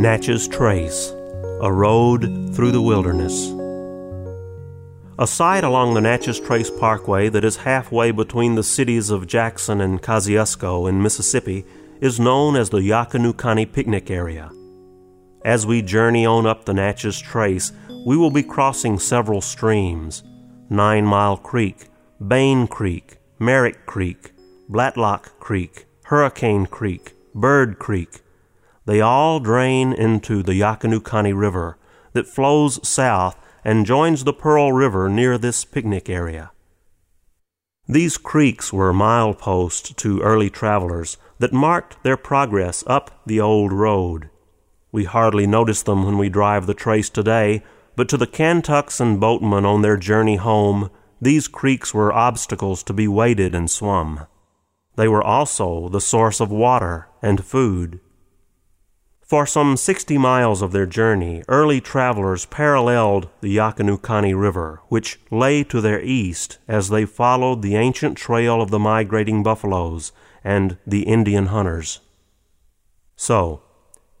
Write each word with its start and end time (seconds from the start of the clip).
Natchez 0.00 0.48
Trace 0.48 1.10
A 1.60 1.70
Road 1.70 2.22
Through 2.54 2.70
the 2.70 2.80
Wilderness. 2.80 3.48
A 5.18 5.26
site 5.26 5.62
along 5.62 5.92
the 5.92 6.00
Natchez 6.00 6.40
Trace 6.40 6.70
Parkway 6.70 7.28
that 7.28 7.44
is 7.44 7.56
halfway 7.56 8.10
between 8.10 8.54
the 8.54 8.62
cities 8.62 9.10
of 9.10 9.26
Jackson 9.26 9.82
and 9.82 10.00
Kosciusko 10.00 10.88
in 10.88 11.02
Mississippi 11.02 11.66
is 12.00 12.18
known 12.18 12.56
as 12.56 12.70
the 12.70 12.78
Yockanookany 12.78 13.70
Picnic 13.70 14.10
Area. 14.10 14.50
As 15.44 15.66
we 15.66 15.82
journey 15.82 16.24
on 16.24 16.46
up 16.46 16.64
the 16.64 16.72
Natchez 16.72 17.20
Trace, 17.20 17.70
we 18.06 18.16
will 18.16 18.30
be 18.30 18.42
crossing 18.42 18.98
several 18.98 19.42
streams 19.42 20.24
Nine 20.70 21.04
Mile 21.04 21.36
Creek, 21.36 21.88
Bain 22.26 22.66
Creek, 22.68 23.18
Merrick 23.38 23.84
Creek, 23.84 24.32
Blatlock 24.70 25.38
Creek, 25.40 25.84
Hurricane 26.04 26.64
Creek, 26.64 27.12
Bird 27.34 27.78
Creek. 27.78 28.22
They 28.86 29.00
all 29.00 29.40
drain 29.40 29.92
into 29.92 30.42
the 30.42 30.54
Yockanookany 30.54 31.38
River 31.38 31.78
that 32.12 32.26
flows 32.26 32.86
south 32.86 33.36
and 33.64 33.86
joins 33.86 34.24
the 34.24 34.32
Pearl 34.32 34.72
River 34.72 35.08
near 35.08 35.38
this 35.38 35.64
picnic 35.64 36.08
area. 36.08 36.50
These 37.86 38.18
creeks 38.18 38.72
were 38.72 38.92
mileposts 38.92 39.94
to 39.96 40.20
early 40.20 40.48
travelers 40.48 41.16
that 41.38 41.52
marked 41.52 42.02
their 42.02 42.16
progress 42.16 42.84
up 42.86 43.22
the 43.26 43.40
old 43.40 43.72
road. 43.72 44.30
We 44.92 45.04
hardly 45.04 45.46
notice 45.46 45.82
them 45.82 46.04
when 46.04 46.18
we 46.18 46.28
drive 46.28 46.66
the 46.66 46.74
trace 46.74 47.10
today, 47.10 47.62
but 47.96 48.08
to 48.10 48.16
the 48.16 48.26
Kaintucks 48.26 49.00
and 49.00 49.20
boatmen 49.20 49.64
on 49.64 49.82
their 49.82 49.96
journey 49.96 50.36
home, 50.36 50.90
these 51.20 51.48
creeks 51.48 51.92
were 51.92 52.12
obstacles 52.12 52.82
to 52.84 52.92
be 52.92 53.06
waded 53.06 53.54
and 53.54 53.70
swum. 53.70 54.26
They 54.96 55.08
were 55.08 55.22
also 55.22 55.88
the 55.88 56.00
source 56.00 56.40
of 56.40 56.50
water 56.50 57.08
and 57.22 57.44
food. 57.44 58.00
For 59.30 59.46
some 59.46 59.76
sixty 59.76 60.18
miles 60.18 60.60
of 60.60 60.72
their 60.72 60.86
journey, 60.86 61.44
early 61.46 61.80
travelers 61.80 62.46
paralleled 62.46 63.28
the 63.42 63.56
Yockanookany 63.58 64.34
River, 64.34 64.80
which 64.88 65.20
lay 65.30 65.62
to 65.62 65.80
their 65.80 66.02
east 66.02 66.58
as 66.66 66.88
they 66.88 67.04
followed 67.04 67.62
the 67.62 67.76
ancient 67.76 68.18
trail 68.18 68.60
of 68.60 68.72
the 68.72 68.78
migrating 68.80 69.44
buffaloes 69.44 70.10
and 70.42 70.78
the 70.84 71.02
Indian 71.02 71.46
hunters. 71.46 72.00
So, 73.14 73.62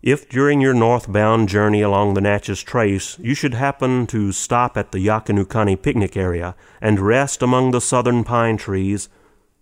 if 0.00 0.26
during 0.26 0.62
your 0.62 0.72
northbound 0.72 1.50
journey 1.50 1.82
along 1.82 2.14
the 2.14 2.22
Natchez 2.22 2.62
Trace 2.62 3.18
you 3.18 3.34
should 3.34 3.52
happen 3.52 4.06
to 4.06 4.32
stop 4.32 4.78
at 4.78 4.92
the 4.92 5.06
Yockanookany 5.06 5.82
picnic 5.82 6.16
area 6.16 6.56
and 6.80 6.98
rest 6.98 7.42
among 7.42 7.72
the 7.72 7.80
southern 7.82 8.24
pine 8.24 8.56
trees, 8.56 9.10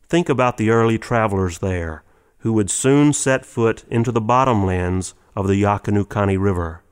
think 0.08 0.28
about 0.28 0.56
the 0.56 0.70
early 0.70 0.98
travelers 0.98 1.58
there, 1.58 2.04
who 2.38 2.52
would 2.52 2.70
soon 2.70 3.12
set 3.12 3.44
foot 3.44 3.82
into 3.90 4.12
the 4.12 4.20
bottomlands 4.20 5.14
of 5.34 5.48
the 5.48 5.62
Yockanookany 5.62 6.38
River. 6.40 6.82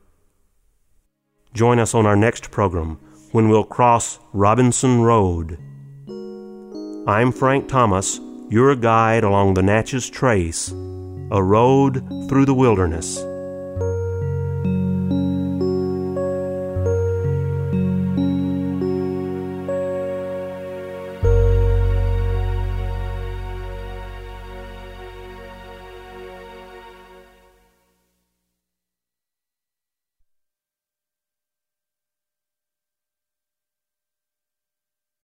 Join 1.52 1.78
us 1.78 1.94
on 1.94 2.06
our 2.06 2.16
next 2.16 2.50
program 2.50 2.98
when 3.32 3.48
we'll 3.48 3.64
cross 3.64 4.18
Robinson 4.32 5.02
Road. 5.02 5.58
I'm 7.06 7.32
Frank 7.32 7.68
Thomas, 7.68 8.20
your 8.48 8.74
guide 8.76 9.24
along 9.24 9.54
the 9.54 9.62
Natchez 9.62 10.10
Trace, 10.10 10.70
a 10.70 11.42
road 11.42 12.06
through 12.28 12.44
the 12.44 12.54
wilderness. 12.54 13.24